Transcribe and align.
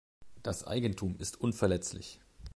Das 0.41 0.65
Eigentum 0.65 1.15
ist 1.19 1.39
unverletzlich. 1.39 2.19